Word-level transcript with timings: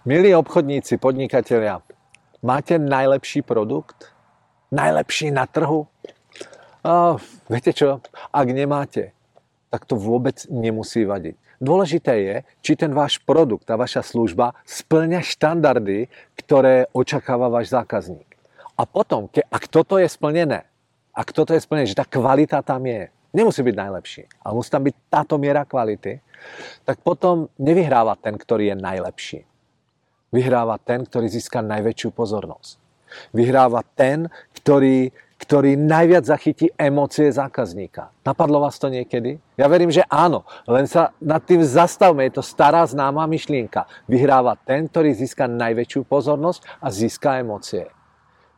Milí 0.00 0.32
obchodníci, 0.32 0.96
podnikatelia, 0.96 1.84
máte 2.40 2.80
najlepší 2.80 3.44
produkt? 3.44 4.08
Najlepší 4.72 5.28
na 5.28 5.44
trhu? 5.44 5.92
A, 6.80 7.20
viete 7.52 7.76
čo? 7.76 8.00
Ak 8.32 8.48
nemáte, 8.48 9.12
tak 9.68 9.84
to 9.84 10.00
vôbec 10.00 10.48
nemusí 10.48 11.04
vadiť. 11.04 11.36
Dôležité 11.60 12.16
je, 12.16 12.36
či 12.64 12.80
ten 12.80 12.96
váš 12.96 13.20
produkt, 13.20 13.68
tá 13.68 13.76
vaša 13.76 14.00
služba 14.00 14.56
splňa 14.64 15.20
štandardy, 15.20 16.08
ktoré 16.32 16.88
očakáva 16.96 17.52
váš 17.52 17.68
zákazník. 17.68 18.40
A 18.80 18.88
potom, 18.88 19.28
ke, 19.28 19.44
ak 19.52 19.68
toto 19.68 20.00
je 20.00 20.08
splnené, 20.08 20.64
ak 21.12 21.28
toto 21.36 21.52
je 21.52 21.60
splnené, 21.60 21.84
že 21.84 22.00
tá 22.00 22.08
kvalita 22.08 22.64
tam 22.64 22.88
je, 22.88 23.12
nemusí 23.36 23.60
byť 23.60 23.76
najlepší, 23.76 24.22
ale 24.48 24.52
musí 24.56 24.72
tam 24.72 24.80
byť 24.80 24.96
táto 25.12 25.36
miera 25.36 25.68
kvality, 25.68 26.24
tak 26.88 27.04
potom 27.04 27.52
nevyhráva 27.60 28.16
ten, 28.16 28.40
ktorý 28.40 28.72
je 28.72 28.76
najlepší 28.80 29.40
Vyhráva 30.30 30.78
ten, 30.78 31.02
ktorý 31.02 31.26
získa 31.26 31.58
najväčšiu 31.58 32.14
pozornosť. 32.14 32.78
Vyhráva 33.34 33.82
ten, 33.82 34.30
ktorý, 34.54 35.10
ktorý 35.42 35.74
najviac 35.74 36.22
zachytí 36.22 36.70
emócie 36.78 37.26
zákazníka. 37.26 38.14
Napadlo 38.22 38.62
vás 38.62 38.78
to 38.78 38.86
niekedy? 38.86 39.42
Ja 39.58 39.66
verím, 39.66 39.90
že 39.90 40.06
áno, 40.06 40.46
len 40.70 40.86
sa 40.86 41.10
nad 41.18 41.42
tým 41.42 41.66
zastavme, 41.66 42.30
je 42.30 42.38
to 42.38 42.46
stará 42.46 42.86
známa 42.86 43.26
myšlienka. 43.26 43.90
Vyhráva 44.06 44.54
ten, 44.54 44.86
ktorý 44.86 45.10
získa 45.18 45.50
najväčšiu 45.50 46.06
pozornosť 46.06 46.62
a 46.78 46.86
získa 46.94 47.42
emócie. 47.42 47.90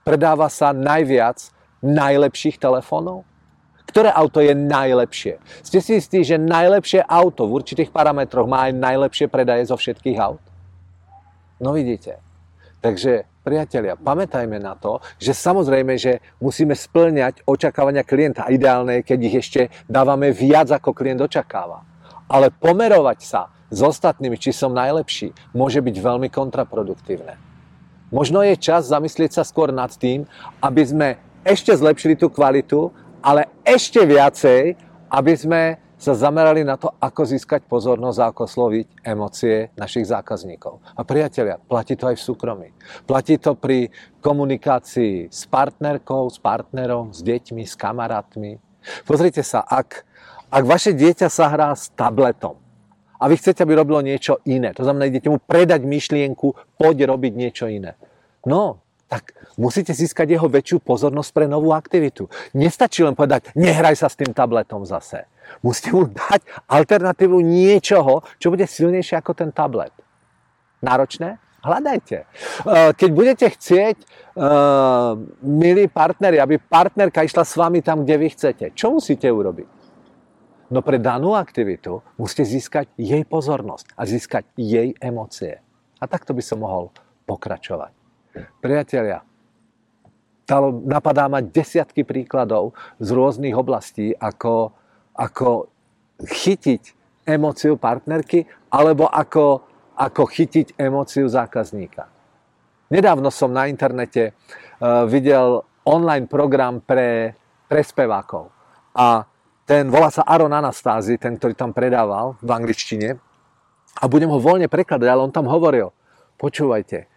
Predáva 0.05 0.53
sa 0.53 0.77
najviac 0.77 1.49
najlepších 1.81 2.61
telefónov? 2.61 3.25
Ktoré 3.89 4.13
auto 4.13 4.45
je 4.45 4.53
najlepšie? 4.53 5.41
Ste 5.65 5.79
si 5.81 6.01
istí, 6.01 6.21
že 6.21 6.37
najlepšie 6.37 7.05
auto 7.09 7.49
v 7.49 7.61
určitých 7.61 7.89
parametroch 7.89 8.49
má 8.49 8.69
aj 8.69 8.77
najlepšie 8.77 9.27
predaje 9.29 9.69
zo 9.69 9.77
všetkých 9.77 10.21
aut? 10.21 10.52
No 11.63 11.71
vidíte. 11.73 12.19
Takže 12.83 13.23
priatelia, 13.47 13.95
pamätajme 13.95 14.59
na 14.59 14.75
to, 14.75 14.99
že 15.23 15.39
samozrejme, 15.39 15.95
že 15.95 16.19
musíme 16.43 16.75
splňať 16.75 17.47
očakávania 17.47 18.03
klienta. 18.03 18.51
Ideálne 18.51 19.01
je, 19.01 19.07
keď 19.07 19.19
ich 19.23 19.37
ešte 19.39 19.61
dávame 19.87 20.35
viac, 20.35 20.75
ako 20.75 20.91
klient 20.91 21.23
očakáva. 21.23 21.87
Ale 22.27 22.51
pomerovať 22.51 23.19
sa 23.23 23.55
s 23.71 23.79
ostatnými, 23.79 24.35
či 24.35 24.51
som 24.51 24.75
najlepší, 24.75 25.31
môže 25.55 25.79
byť 25.79 25.97
veľmi 26.03 26.27
kontraproduktívne. 26.27 27.39
Možno 28.11 28.43
je 28.43 28.59
čas 28.59 28.91
zamyslieť 28.91 29.39
sa 29.39 29.47
skôr 29.47 29.71
nad 29.71 29.95
tým, 29.95 30.27
aby 30.59 30.83
sme 30.83 31.09
ešte 31.47 31.71
zlepšili 31.73 32.19
tú 32.19 32.29
kvalitu, 32.29 32.91
ale 33.23 33.47
ešte 33.63 34.03
viacej, 34.03 34.75
aby 35.07 35.33
sme 35.39 35.79
sa 36.03 36.19
zamerali 36.19 36.67
na 36.67 36.75
to, 36.75 36.91
ako 36.99 37.23
získať 37.23 37.63
pozornosť 37.71 38.19
a 38.19 38.29
ako 38.35 38.51
sloviť 38.51 39.07
emócie 39.07 39.71
našich 39.79 40.11
zákazníkov. 40.11 40.83
A 40.99 41.07
priatelia, 41.07 41.63
platí 41.63 41.95
to 41.95 42.11
aj 42.11 42.19
v 42.19 42.27
súkromí. 42.27 42.69
Platí 43.07 43.39
to 43.39 43.55
pri 43.55 43.87
komunikácii 44.19 45.31
s 45.31 45.47
partnerkou, 45.47 46.27
s 46.27 46.43
partnerom, 46.43 47.15
s 47.15 47.23
deťmi, 47.23 47.63
s 47.63 47.79
kamarátmi. 47.79 48.59
Pozrite 49.07 49.47
sa, 49.47 49.63
ak, 49.63 50.03
ak 50.51 50.65
vaše 50.67 50.91
dieťa 50.91 51.31
sa 51.31 51.47
hrá 51.47 51.71
s 51.71 51.95
tabletom 51.95 52.59
a 53.23 53.31
vy 53.31 53.39
chcete, 53.39 53.63
aby 53.63 53.79
robilo 53.79 54.03
niečo 54.03 54.43
iné, 54.43 54.75
to 54.75 54.83
znamená, 54.83 55.07
idete 55.07 55.31
mu 55.31 55.39
predať 55.39 55.87
myšlienku, 55.87 56.75
poď 56.75 57.07
robiť 57.15 57.33
niečo 57.39 57.71
iné. 57.71 57.95
No, 58.43 58.82
tak 59.13 59.37
musíte 59.61 59.93
získať 59.93 60.41
jeho 60.41 60.49
väčšiu 60.49 60.81
pozornosť 60.81 61.31
pre 61.37 61.45
novú 61.45 61.77
aktivitu. 61.77 62.33
Nestačí 62.57 63.05
len 63.05 63.13
povedať, 63.13 63.53
nehraj 63.53 64.01
sa 64.01 64.09
s 64.09 64.17
tým 64.17 64.33
tabletom 64.33 64.89
zase. 64.89 65.29
Musíte 65.61 65.93
mu 65.93 66.09
dať 66.09 66.41
alternatívu 66.65 67.45
niečoho, 67.45 68.25
čo 68.41 68.49
bude 68.49 68.65
silnejšie 68.65 69.21
ako 69.21 69.37
ten 69.37 69.53
tablet. 69.53 69.93
Náročné? 70.81 71.37
Hľadajte. 71.61 72.25
Eh, 72.25 72.91
keď 72.97 73.11
budete 73.13 73.47
chcieť, 73.53 73.97
eh, 74.01 74.07
milí 75.45 75.93
partneri, 75.93 76.41
aby 76.41 76.57
partnerka 76.57 77.21
išla 77.21 77.45
s 77.45 77.53
vami 77.55 77.85
tam, 77.85 78.09
kde 78.09 78.17
vy 78.17 78.29
chcete, 78.33 78.65
čo 78.73 78.97
musíte 78.97 79.29
urobiť? 79.29 79.85
No 80.73 80.81
pre 80.81 80.97
danú 80.97 81.37
aktivitu 81.37 82.01
musíte 82.17 82.49
získať 82.49 82.89
jej 82.97 83.29
pozornosť 83.29 83.93
a 83.93 84.09
získať 84.09 84.49
jej 84.57 84.97
emócie. 85.05 85.61
A 86.01 86.05
takto 86.09 86.33
by 86.33 86.41
som 86.41 86.65
mohol 86.65 86.89
pokračovať. 87.29 88.02
Priatelia, 88.61 89.25
napadá 90.85 91.29
ma 91.29 91.41
desiatky 91.41 92.05
príkladov 92.05 92.77
z 93.01 93.09
rôznych 93.13 93.57
oblastí, 93.57 94.13
ako 94.17 94.73
ako 95.13 95.69
chytiť 96.23 96.83
emóciu 97.29 97.77
partnerky 97.77 98.49
alebo 98.73 99.07
ako, 99.07 99.63
ako 99.99 100.23
chytiť 100.25 100.81
emóciu 100.81 101.29
zákazníka. 101.29 102.09
Nedávno 102.93 103.33
som 103.33 103.53
na 103.53 103.69
internete 103.69 104.33
uh, 104.33 105.05
videl 105.09 105.65
online 105.85 106.29
program 106.29 106.81
pre, 106.85 107.33
pre 107.69 107.81
spevákov. 107.81 108.53
A 108.93 109.25
ten 109.65 109.89
volá 109.89 110.13
sa 110.13 110.27
Aron 110.29 110.53
Anastázy, 110.53 111.17
ten, 111.17 111.41
ktorý 111.41 111.57
tam 111.57 111.73
predával 111.73 112.37
v 112.45 112.51
angličtine. 112.53 113.17
A 113.97 114.05
budem 114.09 114.29
ho 114.29 114.41
voľne 114.41 114.69
prekladať, 114.69 115.09
ale 115.09 115.25
on 115.25 115.33
tam 115.33 115.49
hovoril, 115.49 115.93
počúvajte, 116.37 117.09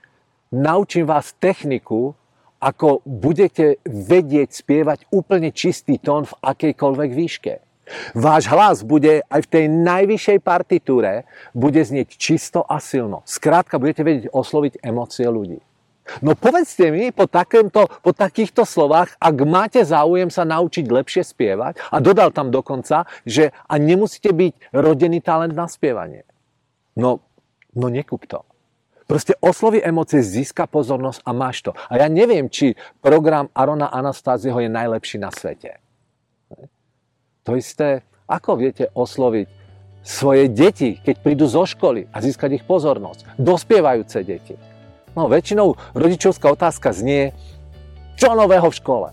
naučím 0.55 1.03
vás 1.03 1.35
techniku, 1.35 2.15
ako 2.63 3.03
budete 3.03 3.83
vedieť 3.83 4.49
spievať 4.55 5.11
úplne 5.11 5.51
čistý 5.51 5.99
tón 5.99 6.23
v 6.25 6.33
akejkoľvek 6.39 7.11
výške. 7.11 7.53
Váš 8.17 8.49
hlas 8.49 8.81
bude 8.81 9.21
aj 9.29 9.45
v 9.45 9.51
tej 9.51 9.65
najvyššej 9.69 10.39
partitúre 10.41 11.29
bude 11.53 11.77
znieť 11.77 12.17
čisto 12.17 12.65
a 12.65 12.81
silno. 12.81 13.21
Skrátka, 13.29 13.77
budete 13.77 14.01
vedieť 14.01 14.25
osloviť 14.33 14.81
emócie 14.81 15.29
ľudí. 15.29 15.61
No 16.21 16.37
povedzte 16.37 16.93
mi 16.93 17.09
po, 17.09 17.25
takémto, 17.25 17.89
po 17.89 18.11
takýchto 18.13 18.61
slovách, 18.61 19.17
ak 19.17 19.35
máte 19.41 19.81
záujem 19.81 20.29
sa 20.29 20.45
naučiť 20.45 20.85
lepšie 20.85 21.23
spievať, 21.25 21.81
a 21.89 21.97
dodal 21.97 22.29
tam 22.29 22.53
dokonca, 22.53 23.09
že 23.25 23.49
a 23.65 23.73
nemusíte 23.81 24.29
byť 24.29 24.73
rodený 24.73 25.21
talent 25.25 25.57
na 25.57 25.65
spievanie. 25.65 26.21
No, 26.93 27.25
no 27.73 27.85
nekúp 27.89 28.29
to. 28.29 28.45
Proste 29.05 29.37
osloví 29.37 29.85
emócie, 29.85 30.25
získa 30.25 30.65
pozornosť 30.65 31.21
a 31.21 31.31
máš 31.31 31.61
to. 31.61 31.77
A 31.77 32.01
ja 32.01 32.09
neviem, 32.09 32.49
či 32.49 32.73
program 33.05 33.53
Arona 33.53 33.85
Anastázieho 33.93 34.57
je 34.57 34.69
najlepší 34.69 35.21
na 35.21 35.29
svete. 35.29 35.77
To 37.45 37.53
isté, 37.53 38.01
ako 38.25 38.57
viete 38.57 38.89
osloviť 38.97 39.47
svoje 40.01 40.49
deti, 40.49 40.97
keď 40.97 41.15
prídu 41.21 41.45
zo 41.45 41.69
školy 41.69 42.09
a 42.09 42.17
získať 42.17 42.57
ich 42.57 42.65
pozornosť. 42.65 43.37
Dospievajúce 43.37 44.25
deti. 44.25 44.57
No 45.13 45.29
väčšinou 45.29 45.77
rodičovská 45.93 46.49
otázka 46.49 46.89
znie, 46.89 47.29
čo 48.17 48.33
nového 48.33 48.73
v 48.73 48.79
škole? 48.81 49.09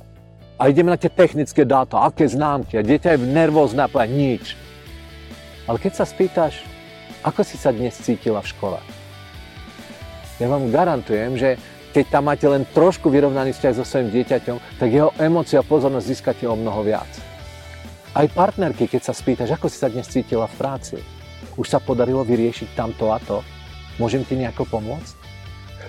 A 0.57 0.73
ideme 0.73 0.89
na 0.89 0.97
tie 0.97 1.13
technické 1.13 1.69
dáta, 1.69 2.01
aké 2.01 2.25
známky. 2.25 2.81
A 2.81 2.87
dieťa 2.87 3.19
je 3.19 3.29
nervózne 3.29 3.85
a 3.85 4.05
nič. 4.09 4.57
Ale 5.69 5.77
keď 5.77 5.93
sa 6.01 6.05
spýtaš, 6.09 6.65
ako 7.21 7.45
si 7.45 7.61
sa 7.61 7.75
dnes 7.75 7.93
cítila 7.99 8.41
v 8.41 8.51
škole? 8.51 8.79
Ja 10.41 10.49
vám 10.49 10.73
garantujem, 10.73 11.37
že 11.37 11.61
keď 11.93 12.05
tam 12.09 12.33
máte 12.33 12.49
len 12.49 12.65
trošku 12.73 13.13
vyrovnaný 13.13 13.53
vzťah 13.53 13.75
so 13.77 13.85
svojím 13.85 14.09
dieťaťom, 14.17 14.81
tak 14.81 14.89
jeho 14.89 15.13
emócia 15.21 15.61
a 15.61 15.67
pozornosť 15.67 16.09
získate 16.09 16.45
o 16.49 16.57
mnoho 16.57 16.81
viac. 16.81 17.09
Aj 18.17 18.25
partnerky, 18.29 18.89
keď 18.89 19.13
sa 19.13 19.15
spýtaš, 19.17 19.57
ako 19.57 19.69
si 19.69 19.77
sa 19.77 19.93
dnes 19.93 20.09
cítila 20.09 20.49
v 20.49 20.57
práci, 20.57 20.97
už 21.57 21.69
sa 21.69 21.81
podarilo 21.81 22.25
vyriešiť 22.25 22.73
tamto 22.73 23.13
a 23.13 23.21
to, 23.21 23.45
môžem 24.01 24.25
ti 24.25 24.41
nejako 24.41 24.65
pomôcť? 24.69 25.15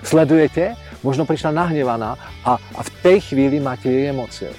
Sledujete? 0.04 0.76
Možno 1.00 1.24
prišla 1.24 1.56
nahnevaná 1.56 2.20
a, 2.44 2.60
a 2.60 2.80
v 2.84 2.90
tej 3.00 3.18
chvíli 3.32 3.56
máte 3.60 3.88
jej 3.88 4.12
emócie. 4.12 4.52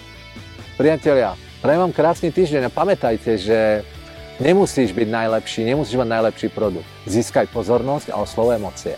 Priatelia, 0.77 1.37
prajem 1.61 1.89
vám 1.89 1.93
krásny 1.93 2.33
týždeň 2.33 2.69
a 2.69 2.73
pamätajte, 2.73 3.37
že 3.37 3.85
nemusíš 4.41 4.93
byť 4.93 5.07
najlepší, 5.09 5.61
nemusíš 5.61 5.97
mať 6.01 6.09
najlepší 6.09 6.47
produkt. 6.49 6.89
Získaj 7.05 7.53
pozornosť 7.53 8.09
a 8.13 8.21
oslov 8.21 8.53
emócie. 8.53 8.97